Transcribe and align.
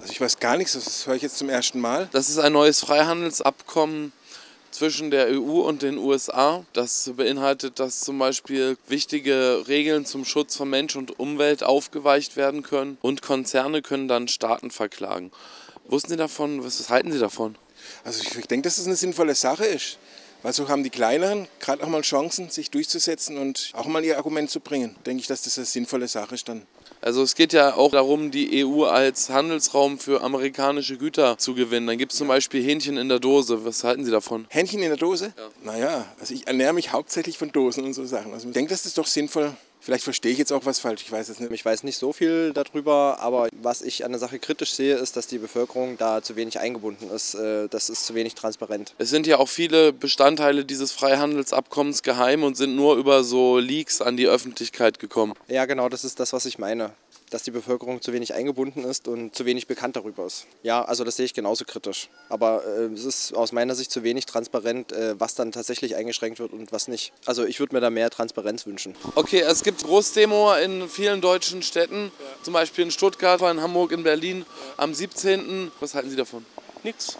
Also 0.00 0.12
ich 0.12 0.20
weiß 0.20 0.38
gar 0.38 0.56
nichts, 0.56 0.72
das 0.72 1.06
höre 1.06 1.14
ich 1.14 1.22
jetzt 1.22 1.36
zum 1.36 1.48
ersten 1.48 1.78
Mal. 1.78 2.08
Das 2.12 2.28
ist 2.28 2.38
ein 2.38 2.52
neues 2.52 2.80
Freihandelsabkommen 2.80 4.12
zwischen 4.70 5.10
der 5.10 5.28
EU 5.28 5.60
und 5.60 5.82
den 5.82 5.98
USA. 5.98 6.64
Das 6.72 7.10
beinhaltet, 7.16 7.78
dass 7.78 8.00
zum 8.00 8.18
Beispiel 8.18 8.78
wichtige 8.88 9.64
Regeln 9.68 10.06
zum 10.06 10.24
Schutz 10.24 10.56
von 10.56 10.70
Mensch 10.70 10.96
und 10.96 11.18
Umwelt 11.18 11.62
aufgeweicht 11.62 12.36
werden 12.36 12.62
können 12.62 12.96
und 13.02 13.20
Konzerne 13.20 13.82
können 13.82 14.08
dann 14.08 14.28
Staaten 14.28 14.70
verklagen. 14.70 15.32
Wussten 15.86 16.10
Sie 16.10 16.16
davon? 16.16 16.64
Was 16.64 16.88
halten 16.88 17.12
Sie 17.12 17.18
davon? 17.18 17.56
Also 18.04 18.22
ich 18.22 18.46
denke, 18.46 18.66
dass 18.66 18.76
das 18.76 18.86
eine 18.86 18.96
sinnvolle 18.96 19.34
Sache 19.34 19.66
ist. 19.66 19.98
Weil 20.42 20.54
so 20.54 20.68
haben 20.70 20.82
die 20.82 20.90
Kleineren 20.90 21.48
gerade 21.58 21.84
auch 21.84 21.88
mal 21.88 22.00
Chancen, 22.00 22.48
sich 22.48 22.70
durchzusetzen 22.70 23.36
und 23.36 23.72
auch 23.74 23.86
mal 23.86 24.02
ihr 24.02 24.16
Argument 24.16 24.48
zu 24.48 24.60
bringen. 24.60 24.96
Denke 25.04 25.20
ich, 25.20 25.26
dass 25.26 25.42
das 25.42 25.58
eine 25.58 25.66
sinnvolle 25.66 26.08
Sache 26.08 26.34
ist 26.34 26.48
dann. 26.48 26.62
Also 27.02 27.22
es 27.22 27.34
geht 27.34 27.54
ja 27.54 27.74
auch 27.76 27.92
darum, 27.92 28.30
die 28.30 28.64
EU 28.64 28.84
als 28.84 29.30
Handelsraum 29.30 29.98
für 29.98 30.22
amerikanische 30.22 30.98
Güter 30.98 31.38
zu 31.38 31.54
gewinnen. 31.54 31.86
Dann 31.86 31.96
gibt 31.96 32.12
es 32.12 32.18
zum 32.18 32.28
Beispiel 32.28 32.62
Hähnchen 32.62 32.98
in 32.98 33.08
der 33.08 33.20
Dose. 33.20 33.64
Was 33.64 33.84
halten 33.84 34.04
Sie 34.04 34.10
davon? 34.10 34.46
Hähnchen 34.50 34.82
in 34.82 34.88
der 34.88 34.98
Dose? 34.98 35.32
Ja. 35.36 35.72
Naja, 35.72 36.04
also 36.20 36.34
ich 36.34 36.46
ernähre 36.46 36.74
mich 36.74 36.92
hauptsächlich 36.92 37.38
von 37.38 37.52
Dosen 37.52 37.84
und 37.84 37.94
so 37.94 38.04
Sachen. 38.04 38.34
Also 38.34 38.48
ich 38.48 38.54
denke, 38.54 38.70
dass 38.70 38.82
das 38.82 38.94
doch 38.94 39.06
sinnvoll 39.06 39.54
Vielleicht 39.80 40.04
verstehe 40.04 40.32
ich 40.32 40.38
jetzt 40.38 40.52
auch 40.52 40.66
was 40.66 40.78
falsch, 40.78 41.02
ich 41.02 41.10
weiß 41.10 41.28
es 41.28 41.40
nicht. 41.40 41.50
Ich 41.52 41.64
weiß 41.64 41.84
nicht 41.84 41.96
so 41.96 42.12
viel 42.12 42.52
darüber, 42.52 43.18
aber 43.20 43.48
was 43.62 43.82
ich 43.82 44.04
an 44.04 44.12
der 44.12 44.18
Sache 44.18 44.38
kritisch 44.38 44.72
sehe, 44.72 44.96
ist, 44.96 45.16
dass 45.16 45.26
die 45.26 45.38
Bevölkerung 45.38 45.96
da 45.96 46.22
zu 46.22 46.36
wenig 46.36 46.58
eingebunden 46.58 47.10
ist. 47.10 47.34
Äh, 47.34 47.68
das 47.68 47.88
ist 47.88 48.04
zu 48.04 48.14
wenig 48.14 48.34
transparent. 48.34 48.94
Es 48.98 49.10
sind 49.10 49.26
ja 49.26 49.38
auch 49.38 49.48
viele 49.48 49.92
Bestandteile 49.92 50.64
dieses 50.64 50.92
Freihandelsabkommens 50.92 52.02
geheim 52.02 52.44
und 52.44 52.56
sind 52.56 52.76
nur 52.76 52.96
über 52.96 53.24
so 53.24 53.58
Leaks 53.58 54.00
an 54.00 54.16
die 54.16 54.26
Öffentlichkeit 54.26 54.98
gekommen. 54.98 55.34
Ja, 55.48 55.64
genau, 55.64 55.88
das 55.88 56.04
ist 56.04 56.20
das, 56.20 56.32
was 56.32 56.44
ich 56.44 56.58
meine 56.58 56.92
dass 57.30 57.42
die 57.42 57.50
Bevölkerung 57.50 58.02
zu 58.02 58.12
wenig 58.12 58.34
eingebunden 58.34 58.84
ist 58.84 59.08
und 59.08 59.34
zu 59.34 59.44
wenig 59.46 59.66
bekannt 59.66 59.96
darüber 59.96 60.26
ist. 60.26 60.46
Ja, 60.62 60.84
also 60.84 61.04
das 61.04 61.16
sehe 61.16 61.24
ich 61.24 61.34
genauso 61.34 61.64
kritisch. 61.64 62.08
Aber 62.28 62.64
äh, 62.66 62.92
es 62.92 63.04
ist 63.04 63.34
aus 63.34 63.52
meiner 63.52 63.74
Sicht 63.74 63.90
zu 63.90 64.02
wenig 64.02 64.26
transparent, 64.26 64.92
äh, 64.92 65.18
was 65.18 65.34
dann 65.34 65.52
tatsächlich 65.52 65.96
eingeschränkt 65.96 66.40
wird 66.40 66.52
und 66.52 66.72
was 66.72 66.88
nicht. 66.88 67.12
Also 67.26 67.44
ich 67.44 67.60
würde 67.60 67.74
mir 67.74 67.80
da 67.80 67.90
mehr 67.90 68.10
Transparenz 68.10 68.66
wünschen. 68.66 68.94
Okay, 69.14 69.40
es 69.40 69.62
gibt 69.62 69.82
Großdemo 69.82 70.54
in 70.54 70.88
vielen 70.88 71.20
deutschen 71.20 71.62
Städten, 71.62 72.12
ja. 72.18 72.42
zum 72.42 72.52
Beispiel 72.52 72.84
in 72.84 72.90
Stuttgart, 72.90 73.40
in 73.40 73.60
Hamburg, 73.60 73.92
in 73.92 74.02
Berlin 74.02 74.40
ja. 74.40 74.74
am 74.78 74.94
17. 74.94 75.70
Was 75.80 75.94
halten 75.94 76.10
Sie 76.10 76.16
davon? 76.16 76.44
Nix. 76.82 77.16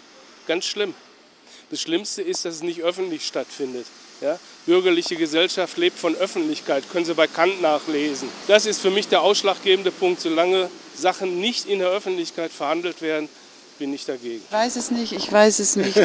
Ganz 0.47 0.65
schlimm. 0.65 0.93
Das 1.71 1.79
Schlimmste 1.79 2.21
ist, 2.21 2.43
dass 2.43 2.55
es 2.55 2.63
nicht 2.63 2.81
öffentlich 2.81 3.25
stattfindet. 3.25 3.85
Ja? 4.19 4.37
Bürgerliche 4.65 5.15
Gesellschaft 5.15 5.77
lebt 5.77 5.97
von 5.97 6.15
Öffentlichkeit, 6.15 6.83
können 6.91 7.05
Sie 7.05 7.13
bei 7.13 7.27
Kant 7.27 7.61
nachlesen. 7.61 8.29
Das 8.47 8.65
ist 8.65 8.81
für 8.81 8.91
mich 8.91 9.07
der 9.07 9.21
ausschlaggebende 9.21 9.89
Punkt. 9.89 10.19
Solange 10.19 10.69
Sachen 10.95 11.39
nicht 11.39 11.65
in 11.65 11.79
der 11.79 11.87
Öffentlichkeit 11.87 12.51
verhandelt 12.51 13.01
werden, 13.01 13.29
bin 13.79 13.93
ich 13.93 14.05
dagegen. 14.05 14.43
Ich 14.45 14.53
weiß 14.53 14.75
es 14.75 14.91
nicht, 14.91 15.13
ich 15.13 15.31
weiß 15.31 15.59
es 15.59 15.75
nicht. 15.75 15.97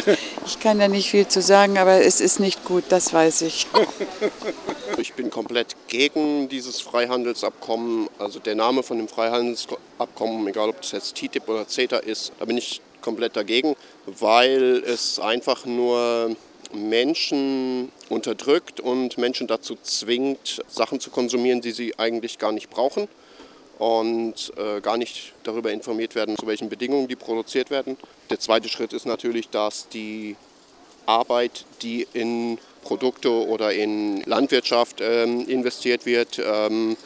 Ich 0.47 0.61
kann 0.61 0.79
da 0.79 0.89
nicht 0.89 1.11
viel 1.11 1.27
zu 1.29 1.43
sagen, 1.43 1.77
aber 1.77 2.01
es 2.01 2.21
ist 2.21 2.39
nicht 2.41 2.65
gut, 2.65 2.85
das 2.89 3.13
weiß 3.13 3.43
ich. 3.43 3.67
Ich 4.99 5.13
bin 5.13 5.29
komplett 5.31 5.77
gegen 5.89 6.49
dieses 6.49 6.81
Freihandelsabkommen. 6.81 8.09
Also 8.19 8.39
der 8.39 8.55
Name 8.55 8.83
von 8.83 8.97
dem 8.97 9.09
Freihandelsabkommen, 9.09 10.47
egal 10.47 10.71
ob 10.71 10.83
es 10.83 10.93
jetzt 10.93 11.17
TTIP 11.17 11.49
oder 11.49 11.69
CETA 11.69 11.99
ist, 11.99 12.33
da 12.39 12.47
bin 12.47 12.57
ich 12.57 12.81
komplett 13.07 13.37
dagegen, 13.37 13.77
weil 14.07 14.83
es 14.85 15.21
einfach 15.21 15.65
nur 15.65 16.35
Menschen 16.75 17.93
unterdrückt 18.09 18.81
und 18.81 19.17
Menschen 19.17 19.47
dazu 19.47 19.77
zwingt, 19.81 20.61
Sachen 20.67 20.99
zu 20.99 21.11
konsumieren, 21.11 21.61
die 21.61 21.71
sie 21.71 21.97
eigentlich 22.01 22.39
gar 22.39 22.51
nicht 22.51 22.69
brauchen 22.69 23.07
und 23.79 24.53
äh, 24.57 24.81
gar 24.81 24.97
nicht 24.97 25.35
darüber 25.45 25.71
informiert 25.71 26.17
werden, 26.17 26.37
zu 26.37 26.49
welchen 26.49 26.69
Bedingungen 26.69 27.07
die 27.07 27.15
produziert 27.15 27.71
werden. 27.71 27.97
Der 28.29 28.41
zweite 28.41 28.69
Schritt 28.69 28.93
ist 28.93 29.07
natürlich, 29.07 29.51
dass 29.51 29.89
die 29.89 30.35
Arbeit, 31.07 31.65
die 31.83 32.09
in 32.13 32.59
Produkte 32.83 33.31
oder 33.31 33.73
in 33.73 34.23
Landwirtschaft 34.23 35.01
ähm, 35.01 35.47
investiert 35.49 36.07
wird, 36.07 36.43
ähm, 36.45 36.97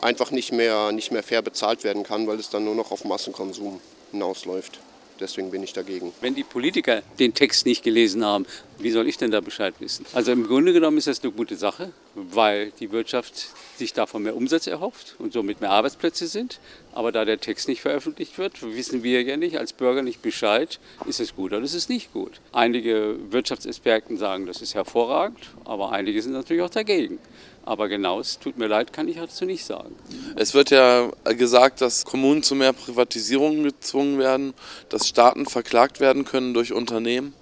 einfach 0.00 0.30
nicht 0.30 0.52
mehr, 0.52 0.92
nicht 0.92 1.10
mehr 1.10 1.24
fair 1.24 1.42
bezahlt 1.42 1.82
werden 1.82 2.04
kann, 2.04 2.28
weil 2.28 2.38
es 2.38 2.50
dann 2.50 2.64
nur 2.64 2.76
noch 2.76 2.92
auf 2.92 3.04
Massenkonsum 3.04 3.80
hinausläuft. 4.12 4.78
Deswegen 5.22 5.52
bin 5.52 5.62
ich 5.62 5.72
dagegen. 5.72 6.12
Wenn 6.20 6.34
die 6.34 6.42
Politiker 6.42 7.02
den 7.20 7.32
Text 7.32 7.64
nicht 7.64 7.84
gelesen 7.84 8.24
haben, 8.24 8.44
wie 8.82 8.90
soll 8.90 9.08
ich 9.08 9.16
denn 9.16 9.30
da 9.30 9.40
Bescheid 9.40 9.74
wissen? 9.78 10.04
Also 10.12 10.32
im 10.32 10.46
Grunde 10.46 10.72
genommen 10.72 10.98
ist 10.98 11.06
das 11.06 11.22
eine 11.22 11.32
gute 11.32 11.56
Sache, 11.56 11.92
weil 12.14 12.72
die 12.80 12.92
Wirtschaft 12.92 13.48
sich 13.76 13.92
davon 13.92 14.22
mehr 14.22 14.36
Umsatz 14.36 14.66
erhofft 14.66 15.16
und 15.18 15.32
somit 15.32 15.60
mehr 15.60 15.70
Arbeitsplätze 15.70 16.26
sind. 16.26 16.60
Aber 16.92 17.12
da 17.12 17.24
der 17.24 17.40
Text 17.40 17.68
nicht 17.68 17.80
veröffentlicht 17.80 18.38
wird, 18.38 18.62
wissen 18.62 19.02
wir 19.02 19.22
ja 19.22 19.36
nicht 19.36 19.58
als 19.58 19.72
Bürger 19.72 20.02
nicht 20.02 20.22
Bescheid, 20.22 20.78
ist 21.06 21.20
es 21.20 21.34
gut 21.34 21.52
oder 21.52 21.62
ist 21.62 21.74
es 21.74 21.88
nicht 21.88 22.12
gut. 22.12 22.40
Einige 22.52 23.16
Wirtschaftsexperten 23.30 24.18
sagen, 24.18 24.46
das 24.46 24.60
ist 24.60 24.74
hervorragend, 24.74 25.40
aber 25.64 25.92
einige 25.92 26.20
sind 26.20 26.32
natürlich 26.32 26.62
auch 26.62 26.70
dagegen. 26.70 27.18
Aber 27.64 27.88
genau, 27.88 28.18
es 28.18 28.38
tut 28.38 28.58
mir 28.58 28.66
leid, 28.66 28.92
kann 28.92 29.06
ich 29.08 29.16
dazu 29.16 29.44
nicht 29.44 29.64
sagen. 29.64 29.94
Es 30.36 30.52
wird 30.52 30.70
ja 30.70 31.10
gesagt, 31.36 31.80
dass 31.80 32.04
Kommunen 32.04 32.42
zu 32.42 32.56
mehr 32.56 32.72
Privatisierung 32.72 33.62
gezwungen 33.62 34.18
werden, 34.18 34.52
dass 34.88 35.06
Staaten 35.06 35.46
verklagt 35.46 36.00
werden 36.00 36.24
können 36.24 36.54
durch 36.54 36.72
Unternehmen. 36.72 37.34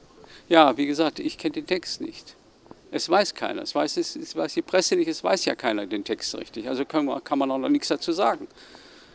Ja, 0.51 0.77
wie 0.77 0.87
gesagt, 0.87 1.21
ich 1.21 1.39
kenne 1.39 1.53
den 1.53 1.67
Text 1.67 2.01
nicht. 2.01 2.35
Es 2.91 3.09
weiß 3.09 3.35
keiner, 3.35 3.63
es 3.63 3.73
weiß, 3.73 3.97
es 3.99 4.35
weiß 4.37 4.55
die 4.55 4.63
Presse 4.63 4.97
nicht, 4.97 5.07
es 5.07 5.23
weiß 5.23 5.45
ja 5.45 5.55
keiner 5.55 5.87
den 5.87 6.03
Text 6.03 6.37
richtig. 6.37 6.69
Also 6.69 6.85
kann 6.85 7.05
man, 7.07 7.23
kann 7.23 7.39
man 7.39 7.49
auch 7.53 7.59
noch 7.59 7.69
nichts 7.69 7.87
dazu 7.87 8.11
sagen. 8.11 8.49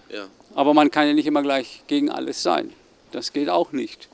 Ja. 0.10 0.28
Aber 0.56 0.74
man 0.74 0.90
kann 0.90 1.08
ja 1.08 1.14
nicht 1.14 1.28
immer 1.28 1.42
gleich 1.42 1.84
gegen 1.88 2.10
alles 2.10 2.42
sein. 2.42 2.72
Das 3.12 3.34
geht 3.34 3.50
auch 3.50 3.74
nicht. 3.74 4.08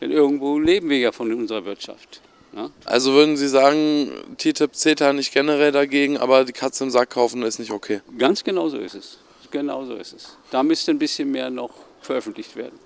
Denn 0.00 0.10
irgendwo 0.10 0.58
leben 0.58 0.90
wir 0.90 0.98
ja 0.98 1.12
von 1.12 1.32
unserer 1.32 1.64
Wirtschaft. 1.64 2.20
Ja? 2.56 2.70
Also 2.84 3.12
würden 3.12 3.36
Sie 3.36 3.48
sagen, 3.48 4.10
TTIP, 4.36 4.74
CETA 4.74 5.12
nicht 5.12 5.32
generell 5.32 5.70
dagegen, 5.70 6.18
aber 6.18 6.44
die 6.44 6.52
Katze 6.52 6.82
im 6.82 6.90
Sack 6.90 7.10
kaufen 7.10 7.42
ist 7.42 7.60
nicht 7.60 7.70
okay? 7.70 8.00
Ganz 8.18 8.42
genau 8.42 8.68
so 8.68 8.78
ist 8.78 8.96
es. 8.96 9.18
Genau 9.52 9.84
so 9.84 9.94
ist 9.94 10.12
es. 10.12 10.36
Da 10.50 10.64
müsste 10.64 10.90
ein 10.90 10.98
bisschen 10.98 11.30
mehr 11.30 11.50
noch 11.50 11.70
veröffentlicht 12.00 12.56
werden. 12.56 12.78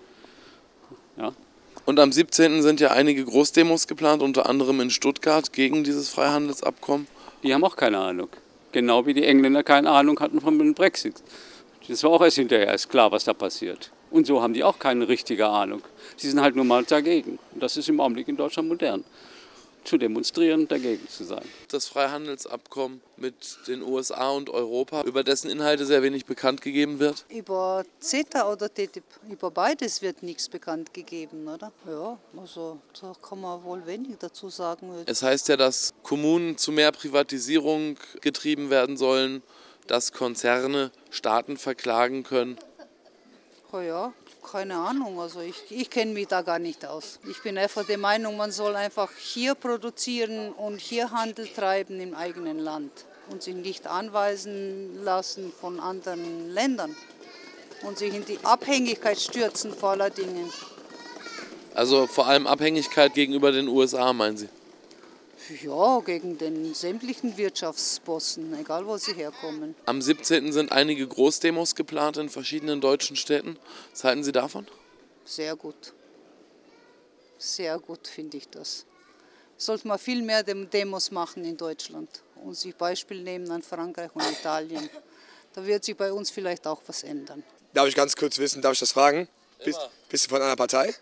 Ja? 1.17 1.33
Und 1.85 1.99
am 1.99 2.13
17. 2.13 2.63
sind 2.63 2.81
ja 2.81 2.93
einige 2.93 3.25
Großdemos 3.25 3.89
geplant, 3.89 4.23
unter 4.23 4.49
anderem 4.49 4.81
in 4.81 4.91
Stuttgart 4.91 5.53
gegen 5.53 5.83
dieses 5.83 6.09
Freihandelsabkommen. 6.11 7.09
Die 7.43 7.53
haben 7.53 7.65
auch 7.65 7.75
keine 7.75 7.99
Ahnung. 7.99 8.29
Genau 8.71 9.05
wie 9.05 9.15
die 9.15 9.25
Engländer 9.25 9.65
keine 9.65 9.91
Ahnung 9.91 10.21
hatten 10.21 10.41
vom 10.41 10.75
Brexit. 10.75 11.17
Das 11.89 12.05
war 12.05 12.11
auch 12.11 12.23
erst 12.23 12.37
hinterher 12.37 12.73
ist 12.73 12.89
klar, 12.89 13.11
was 13.11 13.25
da 13.25 13.35
passiert. 13.35 13.91
Und 14.13 14.27
so 14.27 14.41
haben 14.41 14.55
die 14.55 14.63
auch 14.63 14.79
keine 14.79 15.09
richtige 15.09 15.49
Ahnung. 15.49 15.83
Sie 16.17 16.31
sind 16.31 16.41
halt 16.41 16.55
nur 16.55 16.65
mal 16.65 16.85
dagegen. 16.85 17.41
Und 17.53 17.63
das 17.63 17.77
ist 17.77 17.89
im 17.89 17.99
Augenblick 17.99 18.29
in 18.29 18.37
Deutschland 18.37 18.69
modern 18.69 19.05
zu 19.85 19.99
demonstrieren, 19.99 20.69
dagegen 20.69 21.09
zu 21.09 21.25
sein. 21.25 21.45
Das 21.69 21.87
Freihandelsabkommen 21.87 23.01
mit 23.17 23.59
den 23.67 23.83
USA 23.83 24.31
und 24.31 24.51
Europa, 24.51 25.03
über 25.03 25.25
dessen 25.25 25.51
Inhalte 25.51 25.87
sehr 25.87 26.03
wenig 26.03 26.27
bekannt 26.27 26.61
gegeben 26.61 26.99
wird? 26.99 27.25
Über 27.29 27.85
CETA 28.01 28.51
oder 28.51 28.69
TTIP, 28.69 29.05
über 29.29 29.51
beides 29.51 30.03
wird 30.03 30.23
nichts 30.23 30.49
bekannt 30.49 30.95
gegeben, 30.95 31.49
oder? 31.49 31.73
Ja, 31.87 32.19
also 32.37 32.79
da 33.01 33.13
kann 33.23 33.41
man 33.41 33.63
wohl 33.65 33.87
wenig 33.87 34.17
dazu 34.19 34.49
sagen. 34.49 34.91
Es 35.07 35.23
heißt 35.23 35.49
ja, 35.49 35.57
dass 35.57 35.93
Kommunen 36.03 36.59
zu 36.59 36.73
mehr 36.73 36.93
Privatisierung 36.93 37.97
getrieben 38.21 38.71
werden 38.71 38.97
sollen, 38.97 39.43
dass 39.87 40.13
Konzerne 40.13 40.91
Staaten 41.11 41.57
verklagen 41.57 42.23
können. 42.23 42.59
Oh 43.73 43.81
ja, 43.81 44.13
keine 44.43 44.77
Ahnung, 44.77 45.21
also 45.21 45.41
ich, 45.41 45.57
ich 45.71 45.89
kenne 45.89 46.13
mich 46.13 46.27
da 46.27 46.43
gar 46.43 46.59
nicht 46.59 46.85
aus. 46.85 47.19
Ich 47.29 47.43
bin 47.43 47.57
einfach 47.57 47.87
der 47.87 47.99
Meinung, 47.99 48.37
man 48.37 48.53
soll 48.53 48.77
einfach 48.77 49.11
hier 49.17 49.55
produzieren 49.55 50.53
und 50.53 50.81
hier 50.81 51.11
Handel 51.11 51.47
treiben 51.47 52.01
im 52.01 52.15
eigenen 52.15 52.59
Land 52.59 52.91
und 53.31 53.43
sich 53.43 53.55
nicht 53.55 53.87
anweisen 53.87 55.03
lassen 55.05 55.53
von 55.59 55.81
anderen 55.81 56.51
Ländern 56.51 56.95
und 57.83 57.99
sich 57.99 58.15
in 58.15 58.25
die 58.25 58.39
Abhängigkeit 58.43 59.21
stürzen 59.21 59.73
vor 59.73 59.91
aller 59.91 60.11
Dingen. 60.11 60.53
Also 61.75 62.07
vor 62.07 62.27
allem 62.27 62.47
Abhängigkeit 62.47 63.15
gegenüber 63.15 63.53
den 63.53 63.69
USA, 63.69 64.13
meinen 64.13 64.37
Sie? 64.37 64.49
Ja, 65.63 66.01
gegen 66.01 66.39
den 66.39 66.73
sämtlichen 66.75 67.37
Wirtschaftsbossen, 67.37 68.59
egal 68.61 68.87
wo 68.87 68.97
sie 68.97 69.15
herkommen. 69.15 69.75
Am 69.87 70.01
17. 70.01 70.53
sind 70.53 70.71
einige 70.73 71.07
Großdemos 71.07 71.75
geplant 71.75 72.17
in 72.17 72.29
verschiedenen 72.29 72.81
deutschen 72.81 73.17
Städten. 73.17 73.59
Was 73.91 74.05
halten 74.05 74.23
Sie 74.23 74.33
davon? 74.33 74.67
Sehr 75.25 75.57
gut. 75.57 75.95
Sehr 77.39 77.79
gut 77.79 78.07
finde 78.07 78.37
ich 78.37 78.49
das. 78.49 78.87
Sollte 79.57 79.89
man 79.89 79.99
viel 79.99 80.23
mehr 80.23 80.43
Demos 80.43 81.11
machen 81.11 81.45
in 81.45 81.57
Deutschland 81.57 82.23
und 82.45 82.55
sich 82.55 82.75
Beispiel 82.75 83.23
nehmen 83.23 83.51
an 83.51 83.63
Frankreich 83.63 84.15
und 84.15 84.23
Italien. 84.31 84.89
Da 85.55 85.67
wird 85.67 85.85
sich 85.85 85.97
bei 85.97 86.13
uns 86.13 86.31
vielleicht 86.31 86.67
auch 86.67 86.83
was 86.87 87.03
ändern. 87.03 87.43
Darf 87.75 87.89
ich 87.89 87.95
ganz 87.95 88.17
kurz 88.17 88.39
wissen, 88.39 88.63
darf 88.63 88.75
ich 88.75 88.81
das 88.81 88.93
fragen? 88.93 89.29
Bist, 89.65 89.79
bist 90.09 90.27
du 90.27 90.31
von 90.31 90.43
einer 90.43 90.57
Partei? 90.57 90.95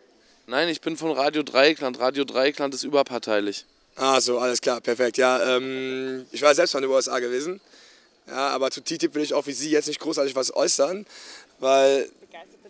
Nein, 0.47 0.69
ich 0.69 0.81
bin 0.81 0.97
von 0.97 1.13
Radio 1.13 1.43
Dreieckland. 1.43 1.99
Radio 1.99 2.25
Dreieckland 2.25 2.75
ist 2.75 2.83
überparteilich. 2.83 3.67
Ah, 4.03 4.19
so, 4.19 4.39
alles 4.39 4.63
klar, 4.63 4.81
perfekt. 4.81 5.19
Ja, 5.19 5.57
ähm, 5.57 6.25
ich 6.33 6.41
war 6.41 6.55
selbst 6.55 6.73
mal 6.73 6.79
in 6.79 6.89
den 6.89 6.91
USA 6.91 7.19
gewesen. 7.19 7.61
Ja, 8.27 8.49
aber 8.49 8.71
zu 8.71 8.81
TTIP 8.81 9.15
will 9.15 9.23
ich 9.23 9.35
auch 9.35 9.47
wie 9.47 9.53
Sie 9.53 9.71
jetzt 9.71 9.89
nicht 9.89 10.01
großartig 10.01 10.35
was 10.35 10.57
äußern, 10.57 11.05
weil 11.59 12.09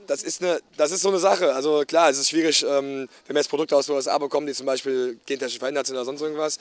das 0.09 0.25
ist, 0.25 0.43
eine, 0.43 0.59
das 0.77 0.91
ist 0.91 1.03
so 1.03 1.09
eine 1.09 1.21
Sache. 1.21 1.55
Also 1.55 1.85
klar, 1.87 2.11
es 2.11 2.19
ist 2.19 2.31
schwierig, 2.31 2.65
ähm, 2.65 3.09
wenn 3.27 3.37
wir 3.37 3.41
jetzt 3.41 3.49
Produkte 3.49 3.77
aus 3.77 3.87
den 3.87 3.95
USA 3.95 4.19
bekommen, 4.19 4.49
die 4.49 4.55
zum 4.55 4.67
Beispiel 4.67 5.21
gentechnisch 5.25 5.61
verändert 5.61 5.87
sind 5.87 5.95
oder 5.95 6.05
sonst 6.05 6.21
irgendwas. 6.21 6.59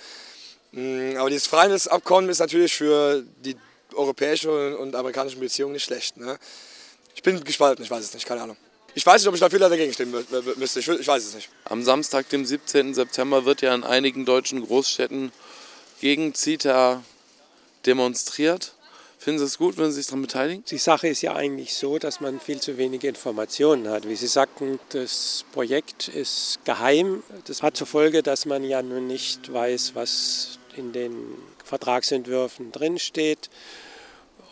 Mm, 0.72 1.18
aber 1.18 1.32
dieses 1.32 1.48
Freihandelsabkommen 1.48 2.30
ist 2.30 2.38
natürlich 2.38 2.76
für 2.76 3.24
die 3.44 3.56
europäischen 3.96 4.76
und 4.76 4.96
amerikanischen 4.96 5.40
Beziehungen 5.40 5.74
nicht 5.74 5.86
schlecht. 5.86 6.16
Ne? 6.18 6.38
Ich 7.16 7.24
bin 7.24 7.44
gespalten, 7.44 7.84
ich 7.84 7.90
weiß 7.90 8.04
es 8.04 8.14
nicht, 8.14 8.28
keine 8.28 8.44
Ahnung. 8.44 8.58
Ich 8.96 9.06
weiß 9.06 9.22
nicht, 9.22 9.28
ob 9.28 9.36
ich 9.36 9.40
dafür 9.40 9.60
oder 9.60 9.70
dagegen 9.70 9.94
stimmen 9.94 10.26
müsste. 10.58 10.80
Ich, 10.80 10.88
ich 10.88 11.08
weiß 11.08 11.26
es 11.26 11.36
nicht. 11.36 11.50
Am 11.66 11.84
Samstag, 11.84 12.30
dem 12.30 12.46
17. 12.46 12.94
September, 12.94 13.46
wird 13.46 13.62
ja 13.62 13.74
in 13.74 13.84
einigen 13.84 14.26
deutschen 14.26 14.66
Großstädten 14.66 15.32
gegen 16.02 16.34
CETA 16.34 17.04
demonstriert. 17.86 18.74
Finden 19.18 19.40
Sie 19.40 19.46
es 19.46 19.58
gut, 19.58 19.78
wenn 19.78 19.92
Sie 19.92 19.98
sich 19.98 20.08
daran 20.08 20.22
beteiligen? 20.22 20.64
Die 20.70 20.78
Sache 20.78 21.10
ist 21.10 21.22
ja 21.22 21.36
eigentlich 21.36 21.74
so, 21.74 22.00
dass 22.00 22.22
man 22.22 22.40
viel 22.40 22.62
zu 22.62 22.78
wenige 22.78 23.10
Informationen 23.10 23.90
hat. 23.90 24.08
Wie 24.08 24.16
Sie 24.16 24.28
sagten, 24.28 24.80
das 24.90 25.44
Projekt 25.52 26.08
ist 26.08 26.60
geheim. 26.64 27.22
Das 27.46 27.62
hat 27.62 27.76
zur 27.76 27.86
Folge, 27.86 28.24
dass 28.24 28.46
man 28.46 28.64
ja 28.64 28.82
nun 28.82 29.08
nicht 29.08 29.52
weiß, 29.52 29.92
was 29.94 30.58
in 30.78 30.94
den 30.94 31.36
Vertragsentwürfen 31.66 32.72
drinsteht. 32.72 33.50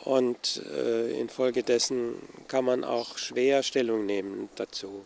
Und 0.07 0.61
äh, 0.73 1.19
infolgedessen 1.19 2.13
kann 2.47 2.63
man 2.63 2.85
auch 2.85 3.17
schwer 3.17 3.61
Stellung 3.61 4.05
nehmen 4.05 4.47
dazu. 4.55 5.03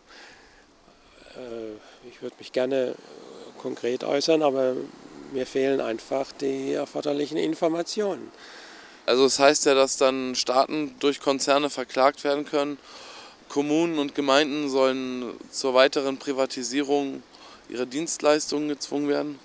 Äh, 1.34 2.08
ich 2.08 2.22
würde 2.22 2.36
mich 2.38 2.52
gerne 2.52 2.94
konkret 3.58 4.04
äußern, 4.04 4.44
aber 4.44 4.76
mir 5.32 5.44
fehlen 5.44 5.80
einfach 5.80 6.30
die 6.30 6.74
erforderlichen 6.74 7.36
Informationen. 7.36 8.30
Also 9.04 9.24
es 9.24 9.38
das 9.38 9.44
heißt 9.44 9.66
ja, 9.66 9.74
dass 9.74 9.96
dann 9.96 10.36
Staaten 10.36 10.94
durch 11.00 11.18
Konzerne 11.18 11.68
verklagt 11.68 12.22
werden 12.22 12.44
können. 12.44 12.78
Kommunen 13.48 13.98
und 13.98 14.14
Gemeinden 14.14 14.70
sollen 14.70 15.34
zur 15.50 15.74
weiteren 15.74 16.18
Privatisierung 16.18 17.24
ihrer 17.68 17.86
Dienstleistungen 17.86 18.68
gezwungen 18.68 19.08
werden? 19.08 19.40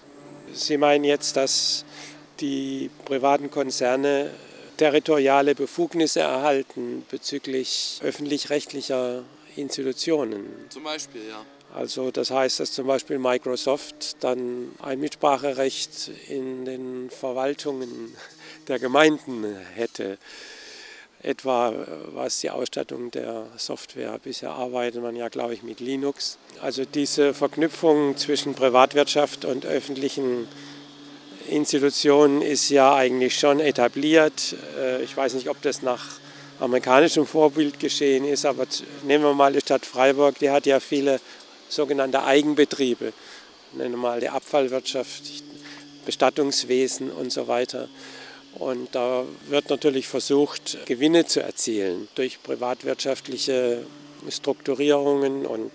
Sie 0.54 0.78
meinen 0.78 1.04
jetzt, 1.04 1.36
dass 1.36 1.84
die 2.42 2.92
privaten 3.06 3.50
Konzerne 3.50 4.30
territoriale 4.78 5.56
Befugnisse 5.56 6.22
erhalten 6.22 7.06
bezüglich 7.10 8.00
öffentlich-rechtlicher 8.04 9.24
Institutionen. 9.56 10.46
Zum 10.70 10.84
Beispiel, 10.84 11.22
ja. 11.28 11.44
Also 11.74 12.12
das 12.12 12.32
heißt, 12.32 12.60
dass 12.60 12.72
zum 12.72 12.88
Beispiel 12.88 13.20
Microsoft 13.20 14.24
dann 14.24 14.72
ein 14.82 15.00
Mitspracherecht 15.00 16.12
in 16.30 16.66
den 16.66 17.10
Verwaltungen 17.10 18.16
der 18.68 18.80
Gemeinden 18.80 19.46
hätte. 19.76 20.18
Etwa 21.24 21.74
was 22.14 22.40
die 22.40 22.52
Ausstattung 22.52 23.12
der 23.12 23.48
Software. 23.58 24.18
Bisher 24.24 24.52
arbeitet 24.52 25.02
man 25.02 25.16
ja, 25.16 25.30
glaube 25.30 25.56
ich, 25.56 25.64
mit 25.64 25.80
Linux. 25.80 26.38
Also 26.62 26.86
diese 26.86 27.34
Verknüpfung 27.34 28.16
zwischen 28.18 28.54
Privatwirtschaft 28.54 29.44
und 29.44 29.66
öffentlichen 29.66 30.48
Institutionen 31.50 32.42
ist 32.42 32.70
ja 32.70 32.96
eigentlich 32.96 33.40
schon 33.40 33.60
etabliert. 33.60 34.56
Äh, 34.78 35.04
ich 35.04 35.16
weiß 35.16 35.34
nicht, 35.34 35.50
ob 35.50 35.62
das 35.62 35.82
nach 35.82 36.04
amerikanischem 36.60 37.26
Vorbild 37.26 37.80
geschehen 37.80 38.26
ist, 38.26 38.46
aber 38.46 38.66
nehmen 39.04 39.24
wir 39.24 39.34
mal 39.34 39.54
die 39.54 39.62
Stadt 39.62 39.86
Freiburg, 39.86 40.40
die 40.40 40.50
hat 40.50 40.66
ja 40.66 40.80
viele 40.80 41.20
sogenannte 41.70 42.24
Eigenbetriebe. 42.24 43.14
Nennen 43.74 43.92
wir 43.92 43.98
mal 43.98 44.20
die 44.20 44.30
Abfallwirtschaft, 44.30 45.24
Bestattungswesen 46.06 47.12
und 47.12 47.32
so 47.32 47.48
weiter. 47.48 47.90
Und 48.56 48.96
da 48.96 49.24
wird 49.50 49.70
natürlich 49.70 50.08
versucht, 50.08 50.80
Gewinne 50.86 51.26
zu 51.26 51.42
erzielen 51.42 52.08
durch 52.16 52.42
privatwirtschaftliche 52.42 53.86
Strukturierungen 54.30 55.46
und 55.46 55.72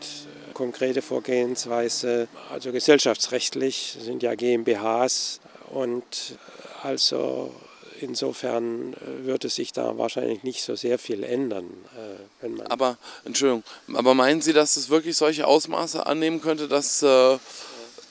konkrete 0.52 1.00
Vorgehensweise. 1.00 2.28
Also 2.50 2.72
gesellschaftsrechtlich 2.72 3.96
sind 4.00 4.22
ja 4.22 4.34
GmbHs 4.34 5.40
und 5.72 6.36
also 6.82 7.52
insofern 8.00 8.94
würde 9.22 9.48
sich 9.48 9.72
da 9.72 9.96
wahrscheinlich 9.96 10.42
nicht 10.42 10.62
so 10.62 10.76
sehr 10.76 10.98
viel 10.98 11.24
ändern. 11.24 11.66
Äh, 11.96 12.42
wenn 12.42 12.54
man 12.56 12.66
aber, 12.66 12.98
Entschuldigung, 13.24 13.62
aber 13.94 14.14
meinen 14.14 14.42
Sie, 14.42 14.52
dass 14.52 14.76
es 14.76 14.90
wirklich 14.90 15.16
solche 15.16 15.46
Ausmaße 15.46 16.04
annehmen 16.04 16.40
könnte, 16.40 16.68
dass 16.68 17.02
äh, 17.02 17.38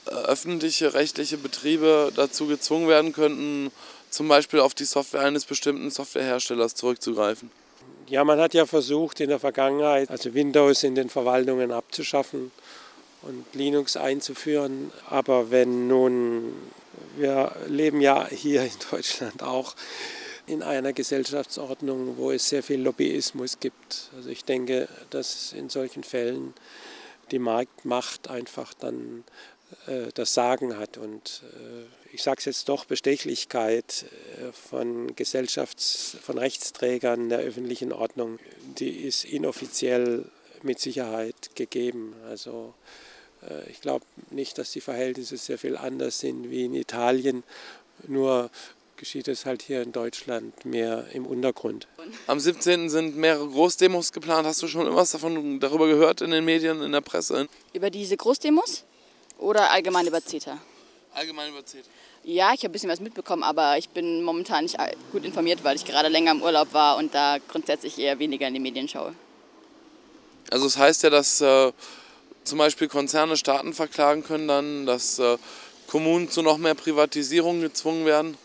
öffentliche 0.05 0.93
rechtliche 0.93 1.37
Betriebe 1.37 2.11
dazu 2.15 2.47
gezwungen 2.47 2.87
werden 2.87 3.13
könnten, 3.13 3.71
zum 4.09 4.27
Beispiel 4.27 4.59
auf 4.59 4.73
die 4.73 4.85
Software 4.85 5.21
eines 5.21 5.45
bestimmten 5.45 5.89
Softwareherstellers 5.91 6.75
zurückzugreifen? 6.75 7.51
Ja, 8.07 8.23
man 8.23 8.39
hat 8.39 8.53
ja 8.53 8.65
versucht 8.65 9.19
in 9.21 9.29
der 9.29 9.39
Vergangenheit, 9.39 10.09
also 10.09 10.33
Windows 10.33 10.83
in 10.83 10.95
den 10.95 11.09
Verwaltungen 11.09 11.71
abzuschaffen 11.71 12.51
und 13.23 13.45
Linux 13.53 13.97
einzuführen. 13.97 14.91
Aber 15.09 15.51
wenn 15.51 15.87
nun, 15.87 16.53
wir 17.17 17.55
leben 17.67 18.01
ja 18.01 18.27
hier 18.27 18.63
in 18.63 18.71
Deutschland 18.91 19.43
auch 19.43 19.75
in 20.47 20.63
einer 20.63 20.93
Gesellschaftsordnung, 20.93 22.17
wo 22.17 22.31
es 22.31 22.49
sehr 22.49 22.63
viel 22.63 22.81
Lobbyismus 22.81 23.59
gibt. 23.59 24.09
Also 24.15 24.29
ich 24.29 24.43
denke, 24.43 24.87
dass 25.09 25.53
in 25.53 25.69
solchen 25.69 26.03
Fällen 26.03 26.53
die 27.31 27.39
Marktmacht 27.39 28.29
einfach 28.29 28.73
dann 28.73 29.23
äh, 29.87 30.11
das 30.13 30.33
Sagen 30.33 30.77
hat. 30.77 30.97
Und 30.97 31.43
äh, 31.53 32.13
ich 32.13 32.23
sage 32.23 32.39
es 32.39 32.45
jetzt 32.45 32.69
doch, 32.69 32.85
Bestechlichkeit 32.85 34.05
äh, 34.37 34.51
von 34.51 35.15
Gesellschafts-, 35.15 36.17
von 36.21 36.37
Rechtsträgern 36.37 37.29
der 37.29 37.39
öffentlichen 37.39 37.93
Ordnung, 37.93 38.39
die 38.79 38.89
ist 38.89 39.23
inoffiziell 39.23 40.25
mit 40.63 40.79
Sicherheit 40.79 41.55
gegeben. 41.55 42.13
Also 42.27 42.73
ich 43.69 43.81
glaube 43.81 44.05
nicht, 44.29 44.57
dass 44.57 44.71
die 44.71 44.81
Verhältnisse 44.81 45.37
sehr 45.37 45.57
viel 45.57 45.77
anders 45.77 46.19
sind 46.19 46.49
wie 46.49 46.65
in 46.65 46.75
Italien. 46.75 47.43
Nur 48.07 48.49
geschieht 48.97 49.27
es 49.27 49.47
halt 49.47 49.63
hier 49.63 49.81
in 49.81 49.91
Deutschland 49.91 50.63
mehr 50.63 51.05
im 51.13 51.25
Untergrund. 51.25 51.87
Am 52.27 52.39
17. 52.39 52.89
sind 52.89 53.17
mehrere 53.17 53.47
Großdemos 53.47 54.11
geplant. 54.13 54.45
Hast 54.45 54.61
du 54.61 54.67
schon 54.67 54.81
irgendwas 54.81 55.11
davon 55.11 55.59
darüber 55.59 55.87
gehört 55.87 56.21
in 56.21 56.29
den 56.29 56.45
Medien, 56.45 56.83
in 56.83 56.91
der 56.91 57.01
Presse? 57.01 57.47
Über 57.73 57.89
diese 57.89 58.15
Großdemos? 58.15 58.83
Oder 59.39 59.71
allgemein 59.71 60.05
über 60.05 60.23
CETA? 60.23 60.59
Allgemein 61.13 61.49
über 61.49 61.65
CETA. 61.65 61.89
Ja, 62.23 62.53
ich 62.53 62.59
habe 62.59 62.69
ein 62.69 62.71
bisschen 62.73 62.91
was 62.91 62.99
mitbekommen, 62.99 63.41
aber 63.41 63.79
ich 63.79 63.89
bin 63.89 64.21
momentan 64.21 64.65
nicht 64.65 64.77
gut 65.11 65.25
informiert, 65.25 65.63
weil 65.63 65.75
ich 65.75 65.85
gerade 65.85 66.07
länger 66.07 66.31
im 66.31 66.43
Urlaub 66.43 66.71
war 66.73 66.97
und 66.97 67.15
da 67.15 67.37
grundsätzlich 67.47 67.97
eher 67.97 68.19
weniger 68.19 68.47
in 68.47 68.53
die 68.53 68.59
Medien 68.59 68.87
schaue. 68.87 69.15
Also 70.51 70.65
das 70.65 70.77
heißt 70.77 71.01
ja, 71.01 71.09
dass 71.09 71.41
äh, 71.41 71.71
zum 72.43 72.57
Beispiel 72.57 72.87
Konzerne 72.87 73.37
Staaten 73.37 73.73
verklagen 73.73 74.23
können 74.23 74.47
dann, 74.47 74.85
dass 74.85 75.19
äh, 75.19 75.37
Kommunen 75.87 76.29
zu 76.29 76.41
noch 76.41 76.57
mehr 76.57 76.75
Privatisierung 76.75 77.61
gezwungen 77.61 78.05
werden? 78.05 78.37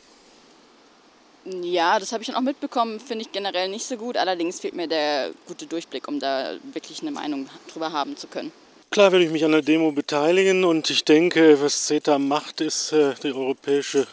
Ja, 1.44 2.00
das 2.00 2.12
habe 2.12 2.22
ich 2.22 2.26
dann 2.26 2.36
auch 2.36 2.40
mitbekommen, 2.40 2.98
finde 2.98 3.24
ich 3.24 3.30
generell 3.30 3.68
nicht 3.68 3.86
so 3.86 3.96
gut. 3.96 4.16
Allerdings 4.16 4.58
fehlt 4.60 4.74
mir 4.74 4.88
der 4.88 5.30
gute 5.46 5.66
Durchblick, 5.66 6.08
um 6.08 6.18
da 6.18 6.56
wirklich 6.72 7.02
eine 7.02 7.12
Meinung 7.12 7.48
drüber 7.72 7.92
haben 7.92 8.16
zu 8.16 8.26
können. 8.26 8.50
Klar 8.90 9.12
werde 9.12 9.24
ich 9.24 9.30
mich 9.30 9.44
an 9.44 9.52
der 9.52 9.62
Demo 9.62 9.92
beteiligen 9.92 10.64
und 10.64 10.90
ich 10.90 11.04
denke, 11.04 11.60
was 11.60 11.86
CETA 11.86 12.18
macht, 12.18 12.60
ist 12.60 12.92
äh, 12.92 13.14
die 13.22 13.32
europäische 13.32 14.06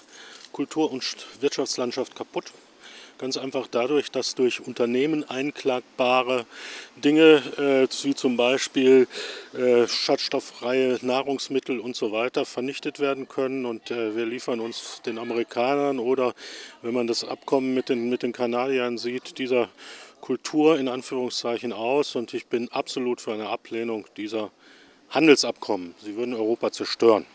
Kultur- 0.52 0.92
und 0.92 1.04
Wirtschaftslandschaft 1.40 2.16
kaputt. 2.16 2.46
Ganz 3.20 3.38
einfach 3.38 3.68
dadurch, 3.68 4.10
dass 4.12 4.34
durch 4.34 4.60
Unternehmen 4.60 5.24
einklagbare 5.30 6.46
Dinge, 6.96 7.44
äh, 7.58 7.88
wie 8.04 8.16
zum 8.16 8.38
Beispiel 8.38 9.08
äh, 9.54 9.88
schadstofffreie 9.88 10.98
Nahrungsmittel 11.04 11.80
und 11.80 11.96
so 11.96 12.12
weiter, 12.12 12.44
vernichtet 12.46 13.00
werden 13.00 13.28
können. 13.28 13.66
Und 13.66 13.92
äh, 13.92 14.16
wir 14.16 14.26
liefern 14.26 14.60
uns 14.60 15.02
den 15.06 15.20
Amerikanern 15.20 16.00
oder, 16.00 16.34
wenn 16.82 16.94
man 16.94 17.06
das 17.06 17.24
Abkommen 17.24 17.76
mit 17.76 17.90
den, 17.90 18.10
mit 18.10 18.24
den 18.24 18.34
Kanadiern 18.34 18.98
sieht, 18.98 19.38
dieser 19.38 19.70
Kultur 20.20 20.80
in 20.80 20.88
Anführungszeichen 20.88 21.72
aus. 21.72 22.16
Und 22.16 22.34
ich 22.34 22.48
bin 22.48 22.70
absolut 22.72 23.22
für 23.22 23.34
eine 23.34 23.50
Ablehnung 23.50 24.06
dieser 24.18 24.50
Handelsabkommen. 25.12 25.94
Sie 26.04 26.16
würden 26.16 26.34
Europa 26.34 26.72
zerstören. 26.72 27.28